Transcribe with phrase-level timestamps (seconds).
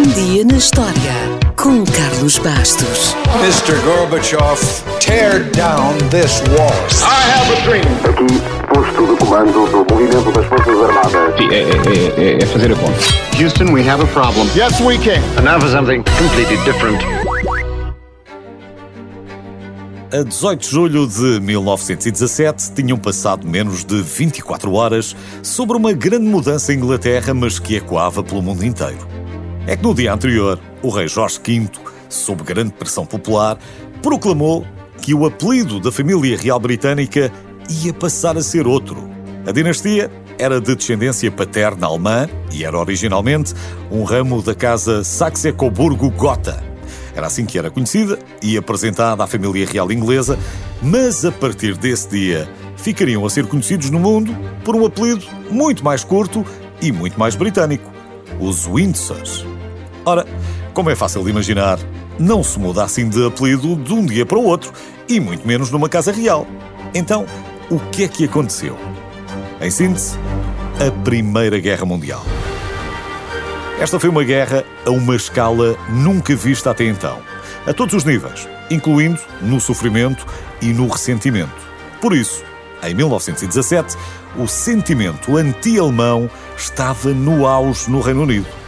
[0.00, 0.94] Um dia na história
[1.56, 3.14] com Carlos Bastos.
[3.42, 3.74] Mr.
[3.84, 4.58] Gorbachev,
[4.98, 6.72] tear down this wall.
[7.02, 7.84] I have a dream.
[8.08, 8.40] Aqui,
[8.72, 11.36] posto de comando do movimento das Forças Armadas.
[11.36, 12.98] Sim, é, é- é- é fazer a conta.
[13.38, 14.46] Houston, we have a problem.
[14.56, 15.20] Yes, we can.
[15.38, 16.98] And now for something completely different.
[20.18, 26.24] A 18 de julho de 1917 tinham passado menos de 24 horas sobre uma grande
[26.26, 29.19] mudança em Inglaterra, mas que ecoava pelo mundo inteiro.
[29.66, 31.68] É que no dia anterior, o rei Jorge V,
[32.08, 33.58] sob grande pressão popular,
[34.02, 34.66] proclamou
[35.00, 37.32] que o apelido da família real britânica
[37.68, 39.08] ia passar a ser outro.
[39.46, 43.54] A dinastia era de descendência paterna alemã e era originalmente
[43.90, 46.64] um ramo da casa Saxe-Coburgo-Gotha.
[47.14, 50.38] Era assim que era conhecida e apresentada à família real inglesa,
[50.82, 54.34] mas a partir desse dia ficariam a ser conhecidos no mundo
[54.64, 56.44] por um apelido muito mais curto
[56.80, 57.90] e muito mais britânico:
[58.40, 59.49] os Windsors.
[60.04, 60.26] Ora,
[60.72, 61.78] como é fácil de imaginar,
[62.18, 64.72] não se muda assim de apelido de um dia para o outro,
[65.08, 66.46] e muito menos numa casa real.
[66.94, 67.26] Então,
[67.70, 68.76] o que é que aconteceu?
[69.60, 70.18] Em síntese,
[70.78, 72.24] a Primeira Guerra Mundial.
[73.78, 77.18] Esta foi uma guerra a uma escala nunca vista até então,
[77.66, 80.26] a todos os níveis, incluindo no sofrimento
[80.60, 81.52] e no ressentimento.
[82.00, 82.42] Por isso,
[82.82, 83.96] em 1917,
[84.36, 88.59] o sentimento anti-alemão estava no auge no Reino Unido.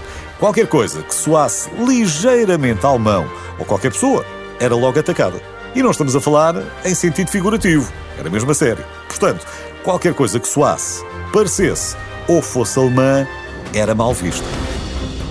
[0.42, 4.26] Qualquer coisa que soasse ligeiramente alemão ou qualquer pessoa
[4.58, 5.40] era logo atacada.
[5.72, 8.84] E não estamos a falar em sentido figurativo, era mesmo a sério.
[9.06, 9.46] Portanto,
[9.84, 13.24] qualquer coisa que soasse, parecesse ou fosse alemã
[13.72, 14.44] era mal vista.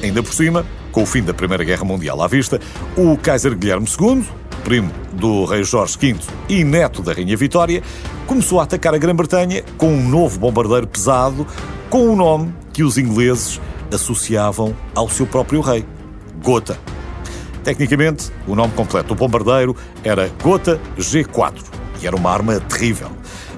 [0.02, 2.58] Ainda por cima, com o fim da Primeira Guerra Mundial à vista,
[2.96, 4.26] o Kaiser Guilherme II,
[4.64, 6.16] primo do rei Jorge V
[6.48, 7.84] e neto da Rainha Vitória,
[8.26, 11.46] começou a atacar a Grã-Bretanha com um novo bombardeiro pesado
[11.90, 13.60] com um nome que os ingleses
[13.92, 15.86] associavam ao seu próprio rei,
[16.44, 16.78] Gotha.
[17.64, 21.54] Tecnicamente, o nome completo do bombardeiro era Gotha G4
[22.02, 23.12] e era uma arma terrível.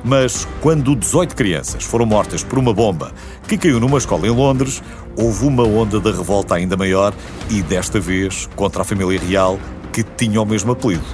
[0.04, 3.14] Mas quando 18 crianças foram mortas por uma bomba
[3.48, 4.84] que caiu numa escola em Londres,
[5.16, 7.14] houve uma onda de revolta ainda maior
[7.50, 9.58] e desta vez contra a família real
[9.94, 11.06] que tinha o mesmo apelido.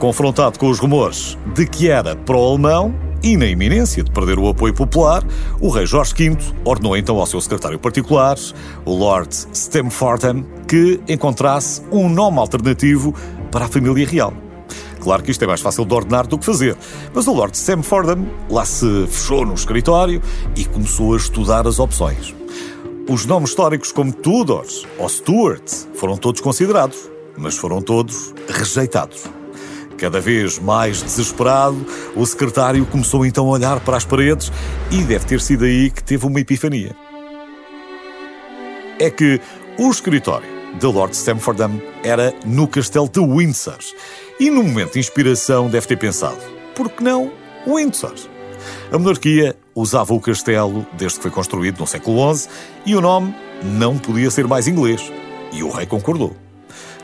[0.00, 2.92] Confrontado com os rumores de que era pró-alemão
[3.24, 5.24] e na iminência de perder o apoio popular,
[5.58, 8.36] o rei Jorge V ordenou então ao seu secretário particular,
[8.84, 13.14] o Lord Stamfordham, que encontrasse um nome alternativo
[13.50, 14.34] para a família real.
[15.00, 16.76] Claro que isto é mais fácil de ordenar do que fazer,
[17.14, 20.20] mas o Lord Stamfordham lá se fechou no escritório
[20.54, 22.34] e começou a estudar as opções.
[23.08, 29.24] Os nomes históricos como Tudors ou Stuart foram todos considerados, mas foram todos rejeitados.
[30.04, 34.52] Cada vez mais desesperado, o secretário começou então a olhar para as paredes
[34.90, 36.94] e deve ter sido aí que teve uma epifania.
[39.00, 39.40] É que
[39.78, 40.46] o escritório
[40.78, 43.78] de Lord Stamfordham era no castelo de Windsor
[44.38, 46.36] e no momento de inspiração deve ter pensado,
[46.74, 47.32] por que não
[47.66, 48.14] Windsor?
[48.92, 52.50] A monarquia usava o castelo desde que foi construído no século XI
[52.84, 55.00] e o nome não podia ser mais inglês.
[55.50, 56.36] E o rei concordou.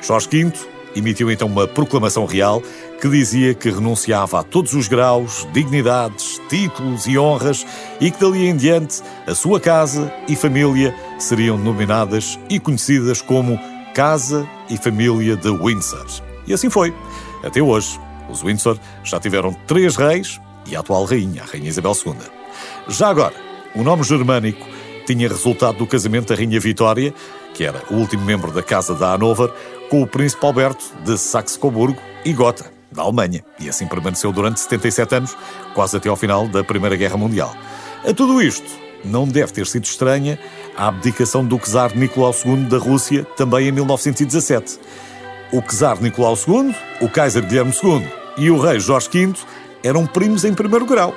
[0.02, 0.52] Jorge V
[0.94, 2.62] emitiu então uma proclamação real
[3.00, 7.66] que dizia que renunciava a todos os graus, dignidades, títulos e honras
[8.00, 13.58] e que dali em diante a sua casa e família seriam denominadas e conhecidas como
[13.94, 16.06] Casa e Família de Windsor.
[16.46, 16.94] E assim foi.
[17.42, 21.92] Até hoje, os Windsor já tiveram três reis e a atual rainha, a Rainha Isabel
[21.92, 22.14] II.
[22.88, 23.34] Já agora,
[23.74, 24.66] o nome germânico
[25.06, 27.12] tinha resultado do casamento da Rainha Vitória,
[27.54, 29.50] que era o último membro da Casa da Hanover,
[29.90, 35.16] com o Príncipe Alberto de Saxe-Coburgo e Gotha, da Alemanha, e assim permaneceu durante 77
[35.16, 35.36] anos,
[35.74, 37.54] quase até ao final da Primeira Guerra Mundial.
[38.08, 38.70] A tudo isto,
[39.04, 40.38] não deve ter sido estranha
[40.76, 44.78] a abdicação do czar Nicolau II da Rússia, também em 1917.
[45.52, 48.06] O czar Nicolau II, o Kaiser Guilherme II
[48.38, 49.34] e o rei Jorge V
[49.82, 51.12] eram primos em primeiro grau.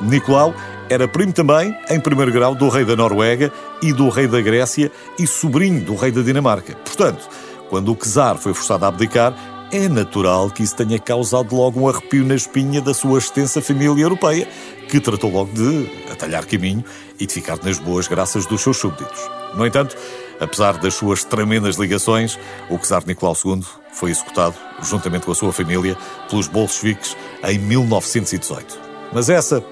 [0.00, 0.54] Nicolau
[0.90, 3.52] era primo também, em primeiro grau, do rei da Noruega
[3.82, 6.74] e do rei da Grécia e sobrinho do rei da Dinamarca.
[6.76, 7.28] Portanto,
[7.68, 9.34] quando o czar foi forçado a abdicar,
[9.70, 14.02] é natural que isso tenha causado logo um arrepio na espinha da sua extensa família
[14.02, 14.48] europeia,
[14.88, 16.82] que tratou logo de atalhar caminho
[17.20, 19.20] e de ficar nas boas graças dos seus súbditos.
[19.54, 19.96] No entanto,
[20.40, 22.38] apesar das suas tremendas ligações,
[22.70, 23.62] o czar Nicolau II
[23.92, 25.96] foi executado, juntamente com a sua família,
[26.30, 28.78] pelos bolcheviques em 1918.
[29.12, 29.62] Mas essa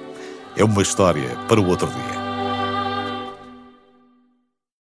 [0.57, 2.26] é uma história para o outro dia.